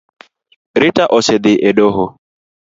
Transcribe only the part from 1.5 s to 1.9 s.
e